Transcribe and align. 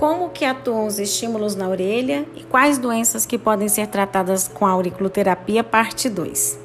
como 0.00 0.30
que 0.30 0.46
atuam 0.46 0.86
os 0.86 0.98
estímulos 0.98 1.54
na 1.54 1.68
orelha 1.68 2.24
e 2.34 2.42
quais 2.42 2.78
doenças 2.78 3.26
que 3.26 3.36
podem 3.36 3.68
ser 3.68 3.86
tratadas 3.86 4.48
com 4.48 4.64
a 4.64 4.70
auriculoterapia, 4.70 5.62
parte 5.62 6.08
2. 6.08 6.58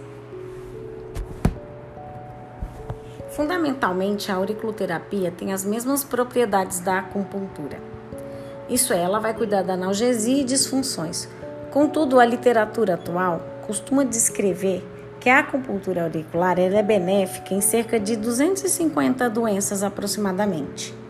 Fundamentalmente, 3.32 4.32
a 4.32 4.36
auriculoterapia 4.36 5.32
tem 5.32 5.52
as 5.52 5.66
mesmas 5.66 6.02
propriedades 6.02 6.80
da 6.80 7.00
acupuntura. 7.00 7.78
Isso 8.70 8.94
é, 8.94 9.02
ela 9.02 9.20
vai 9.20 9.34
cuidar 9.34 9.64
da 9.64 9.74
analgesia 9.74 10.40
e 10.40 10.46
disfunções. 10.46 11.28
Contudo, 11.72 12.22
a 12.22 12.26
literatura 12.26 12.94
atual 12.94 13.42
costuma 13.68 14.06
descrever 14.06 14.82
que 15.20 15.30
a 15.30 15.40
acupuntura 15.40 16.04
auricular 16.04 16.58
é 16.58 16.82
benéfica 16.82 17.54
em 17.54 17.60
cerca 17.60 18.00
de 18.00 18.16
250 18.16 19.30
doenças 19.30 19.84
aproximadamente. 19.84 21.05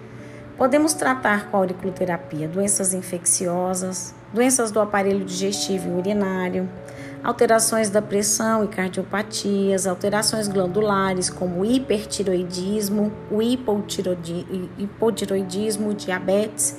Podemos 0.58 0.94
tratar 0.94 1.52
com 1.52 1.58
auriculoterapia 1.58 2.48
doenças 2.48 2.94
infecciosas, 2.94 4.16
doenças 4.34 4.72
do 4.72 4.80
aparelho 4.80 5.26
digestivo 5.26 5.90
e 5.90 5.92
urinário, 5.92 6.70
alterações 7.22 7.90
da 7.90 8.02
pressão 8.02 8.64
e 8.64 8.70
cardiopatias, 8.70 9.86
alterações 9.86 10.48
glandulares 10.48 11.30
como 11.30 11.66
hipertiroidismo, 11.66 13.12
o 13.30 13.42
hipotiroidismo, 13.42 15.94
diabetes, 15.94 16.78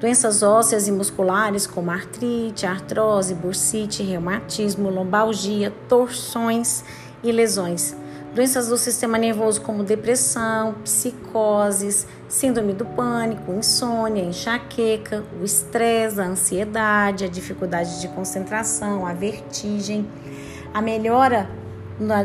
doenças 0.00 0.42
ósseas 0.42 0.88
e 0.88 0.92
musculares 0.92 1.64
como 1.64 1.92
artrite, 1.92 2.66
artrose, 2.66 3.36
bursite, 3.36 4.02
reumatismo, 4.02 4.90
lombalgia, 4.90 5.72
torções 5.88 6.84
e 7.22 7.30
lesões 7.30 8.01
doenças 8.34 8.68
do 8.68 8.78
sistema 8.78 9.18
nervoso 9.18 9.60
como 9.60 9.84
depressão, 9.84 10.74
psicoses, 10.84 12.06
síndrome 12.28 12.72
do 12.72 12.84
pânico, 12.84 13.52
insônia, 13.52 14.24
enxaqueca, 14.24 15.22
o 15.40 15.44
estresse, 15.44 16.20
a 16.20 16.24
ansiedade, 16.24 17.24
a 17.24 17.28
dificuldade 17.28 18.00
de 18.00 18.08
concentração, 18.08 19.06
a 19.06 19.12
vertigem, 19.12 20.08
a 20.72 20.80
melhora 20.80 21.48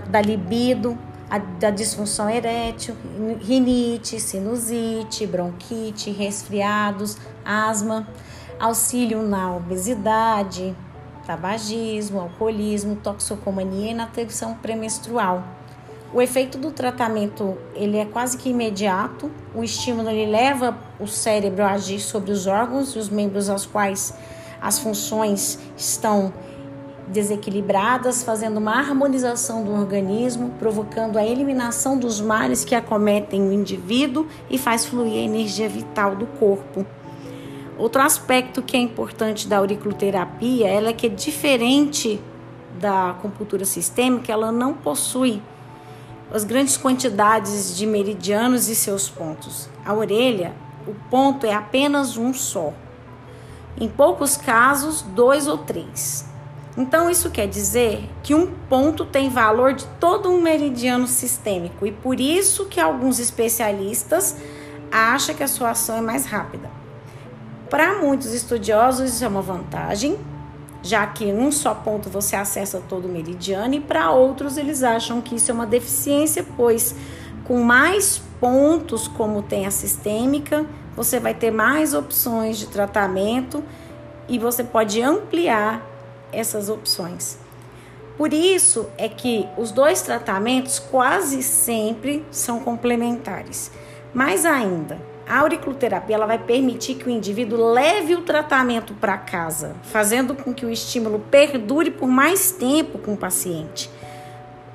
da 0.09 0.21
libido, 0.21 0.97
a, 1.29 1.37
da 1.37 1.69
disfunção 1.69 2.29
erétil, 2.29 2.95
rinite, 3.41 4.17
sinusite, 4.19 5.27
bronquite, 5.27 6.09
resfriados, 6.09 7.17
asma, 7.43 8.07
auxílio 8.57 9.21
na 9.23 9.53
obesidade, 9.53 10.73
tabagismo, 11.25 12.21
alcoolismo, 12.21 12.95
toxicomania 12.95 13.91
e 13.91 13.93
na 13.93 14.07
tensão 14.07 14.53
premenstrual. 14.53 15.56
O 16.13 16.21
efeito 16.21 16.57
do 16.57 16.71
tratamento 16.71 17.57
ele 17.75 17.97
é 17.97 18.05
quase 18.05 18.37
que 18.37 18.49
imediato. 18.49 19.29
O 19.53 19.63
estímulo 19.63 20.09
ele 20.09 20.31
leva 20.31 20.77
o 20.99 21.05
cérebro 21.05 21.63
a 21.63 21.71
agir 21.71 21.99
sobre 21.99 22.31
os 22.31 22.47
órgãos 22.47 22.95
e 22.95 22.99
os 22.99 23.09
membros 23.09 23.49
aos 23.49 23.65
quais 23.65 24.13
as 24.61 24.79
funções 24.79 25.59
estão 25.75 26.33
desequilibradas, 27.09 28.23
fazendo 28.23 28.57
uma 28.57 28.77
harmonização 28.77 29.63
do 29.63 29.71
organismo, 29.71 30.53
provocando 30.59 31.17
a 31.17 31.25
eliminação 31.25 31.97
dos 31.97 32.19
males 32.19 32.65
que 32.65 32.75
acometem 32.75 33.41
o 33.41 33.51
indivíduo 33.51 34.27
e 34.49 34.57
faz 34.57 34.85
fluir 34.85 35.13
a 35.13 35.25
energia 35.25 35.69
vital 35.69 36.15
do 36.15 36.25
corpo. 36.25 36.85
Outro 37.77 38.01
aspecto 38.01 38.61
que 38.61 38.75
é 38.75 38.79
importante 38.79 39.47
da 39.47 39.57
auriculoterapia, 39.57 40.67
ela 40.67 40.89
é 40.89 40.93
que 40.93 41.05
é 41.05 41.09
diferente 41.09 42.19
da 42.79 43.11
acupuntura 43.11 43.65
sistêmica, 43.65 44.31
ela 44.31 44.51
não 44.51 44.73
possui 44.73 45.41
as 46.31 46.43
grandes 46.43 46.77
quantidades 46.77 47.75
de 47.75 47.85
meridianos 47.85 48.67
e 48.67 48.75
seus 48.75 49.09
pontos. 49.09 49.69
A 49.85 49.93
orelha, 49.93 50.53
o 50.85 50.93
ponto 51.09 51.45
é 51.45 51.53
apenas 51.53 52.17
um 52.17 52.33
só. 52.33 52.73
Em 53.79 53.87
poucos 53.87 54.35
casos, 54.35 55.01
dois 55.01 55.47
ou 55.47 55.57
três. 55.57 56.25
Então, 56.77 57.09
isso 57.09 57.31
quer 57.31 57.47
dizer 57.47 58.07
que 58.21 58.35
um 58.35 58.51
ponto 58.69 59.03
tem 59.05 59.29
valor 59.29 59.73
de 59.73 59.85
todo 59.99 60.29
um 60.29 60.41
meridiano 60.41 61.07
sistêmico 61.07 61.87
e 61.87 61.91
por 61.91 62.19
isso 62.19 62.65
que 62.65 62.79
alguns 62.79 63.19
especialistas 63.19 64.35
acham 64.91 65.33
que 65.33 65.43
a 65.43 65.47
sua 65.47 65.71
ação 65.71 65.97
é 65.97 66.01
mais 66.01 66.25
rápida. 66.25 66.69
Para 67.69 67.99
muitos 67.99 68.33
estudiosos, 68.33 69.13
isso 69.13 69.25
é 69.25 69.27
uma 69.27 69.41
vantagem, 69.41 70.17
já 70.81 71.05
que 71.07 71.25
em 71.25 71.37
um 71.37 71.51
só 71.51 71.73
ponto 71.73 72.09
você 72.09 72.35
acessa 72.35 72.81
todo 72.87 73.05
o 73.05 73.11
meridiano, 73.11 73.73
e 73.75 73.79
para 73.79 74.11
outros 74.11 74.57
eles 74.57 74.83
acham 74.83 75.21
que 75.21 75.35
isso 75.35 75.51
é 75.51 75.53
uma 75.53 75.65
deficiência, 75.65 76.45
pois 76.55 76.95
com 77.43 77.61
mais 77.61 78.21
pontos, 78.39 79.07
como 79.07 79.41
tem 79.41 79.65
a 79.65 79.71
sistêmica, 79.71 80.65
você 80.95 81.19
vai 81.19 81.33
ter 81.33 81.51
mais 81.51 81.93
opções 81.93 82.57
de 82.57 82.67
tratamento 82.67 83.63
e 84.27 84.37
você 84.37 84.63
pode 84.63 85.01
ampliar 85.01 85.81
essas 86.31 86.69
opções. 86.69 87.37
Por 88.17 88.33
isso 88.33 88.89
é 88.97 89.07
que 89.07 89.47
os 89.57 89.71
dois 89.71 90.01
tratamentos 90.01 90.79
quase 90.79 91.43
sempre 91.43 92.25
são 92.31 92.59
complementares. 92.59 93.71
Mais 94.13 94.43
ainda, 94.43 94.99
a 95.27 95.39
auriculoterapia 95.39 96.15
ela 96.15 96.25
vai 96.25 96.39
permitir 96.39 96.95
que 96.95 97.07
o 97.07 97.09
indivíduo 97.09 97.71
leve 97.73 98.15
o 98.15 98.21
tratamento 98.21 98.93
para 98.93 99.17
casa, 99.17 99.75
fazendo 99.83 100.33
com 100.33 100.53
que 100.53 100.65
o 100.65 100.71
estímulo 100.71 101.19
perdure 101.19 101.91
por 101.91 102.07
mais 102.07 102.51
tempo 102.51 102.97
com 102.97 103.13
o 103.13 103.17
paciente. 103.17 103.89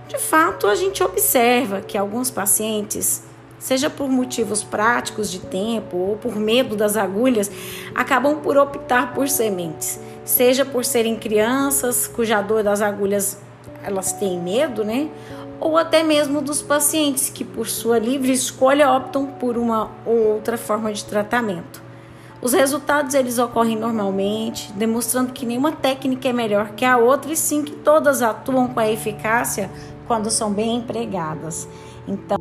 De 0.08 0.18
fato, 0.18 0.66
a 0.66 0.74
gente 0.74 1.02
observa 1.02 1.80
que 1.80 1.96
alguns 1.96 2.30
pacientes, 2.30 3.22
seja 3.58 3.88
por 3.88 4.10
motivos 4.10 4.62
práticos 4.62 5.30
de 5.30 5.38
tempo 5.38 5.96
ou 5.96 6.16
por 6.16 6.36
medo 6.36 6.76
das 6.76 6.98
agulhas, 6.98 7.50
acabam 7.94 8.40
por 8.40 8.58
optar 8.58 9.14
por 9.14 9.30
sementes, 9.30 9.98
seja 10.22 10.66
por 10.66 10.84
serem 10.84 11.16
crianças 11.16 12.06
cuja 12.06 12.42
dor 12.42 12.62
das 12.62 12.82
agulhas 12.82 13.38
elas 13.82 14.12
têm 14.12 14.38
medo, 14.38 14.84
né? 14.84 15.08
Ou 15.62 15.78
até 15.78 16.02
mesmo 16.02 16.42
dos 16.42 16.60
pacientes 16.60 17.30
que, 17.30 17.44
por 17.44 17.68
sua 17.68 17.98
livre 17.98 18.32
escolha, 18.32 18.90
optam 18.90 19.26
por 19.26 19.56
uma 19.56 19.90
ou 20.04 20.34
outra 20.34 20.58
forma 20.58 20.92
de 20.92 21.04
tratamento. 21.04 21.80
Os 22.40 22.52
resultados 22.52 23.14
eles 23.14 23.38
ocorrem 23.38 23.76
normalmente, 23.76 24.72
demonstrando 24.72 25.32
que 25.32 25.46
nenhuma 25.46 25.70
técnica 25.70 26.28
é 26.28 26.32
melhor 26.32 26.70
que 26.70 26.84
a 26.84 26.96
outra 26.96 27.32
e 27.32 27.36
sim 27.36 27.62
que 27.62 27.70
todas 27.70 28.20
atuam 28.20 28.66
com 28.66 28.80
a 28.80 28.90
eficácia 28.90 29.70
quando 30.08 30.28
são 30.28 30.52
bem 30.52 30.78
empregadas. 30.78 31.68
Então, 32.08 32.36